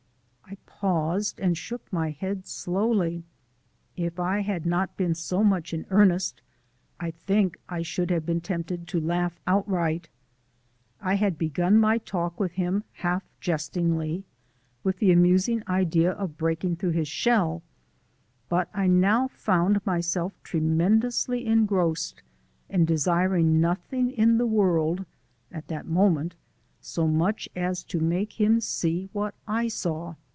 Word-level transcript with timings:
I 0.43 0.83
paused, 0.83 1.39
and 1.39 1.55
shook 1.55 1.93
my 1.93 2.09
head 2.09 2.47
slowly. 2.47 3.23
If 3.95 4.19
I 4.19 4.39
had 4.39 4.65
not 4.65 4.97
been 4.97 5.13
so 5.13 5.43
much 5.43 5.75
in 5.75 5.85
earnest, 5.91 6.41
I 6.99 7.11
think 7.11 7.59
I 7.69 7.83
should 7.83 8.09
have 8.09 8.25
been 8.25 8.41
tempted 8.41 8.87
to 8.87 8.99
laugh 8.99 9.39
outright. 9.45 10.09
I 10.99 11.13
had 11.13 11.37
begun 11.37 11.77
my 11.77 11.99
talk 11.99 12.39
with 12.39 12.53
him 12.53 12.83
half 12.93 13.23
jestingly, 13.39 14.23
with 14.83 14.97
the 14.97 15.11
amusing 15.11 15.61
idea 15.67 16.13
of 16.13 16.35
breaking 16.35 16.77
through 16.77 16.91
his 16.91 17.07
shell, 17.07 17.61
but 18.49 18.67
I 18.73 18.87
now 18.87 19.27
found 19.27 19.85
myself 19.85 20.33
tremendously 20.41 21.45
engrossed, 21.45 22.23
and 22.71 22.87
desired 22.87 23.45
nothing 23.45 24.09
in 24.09 24.39
the 24.39 24.47
world 24.47 25.05
(at 25.51 25.67
that 25.67 25.85
moment) 25.85 26.33
so 26.81 27.07
much 27.07 27.47
as 27.55 27.83
to 27.83 27.99
make 27.99 28.41
him 28.41 28.59
see 28.59 29.09
what 29.13 29.35
I 29.47 29.67
saw. 29.67 30.15